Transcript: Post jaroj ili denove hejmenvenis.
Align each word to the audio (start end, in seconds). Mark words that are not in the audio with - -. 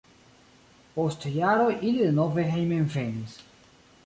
Post 0.95 1.27
jaroj 1.35 1.69
ili 1.75 1.93
denove 2.01 2.47
hejmenvenis. 2.55 3.39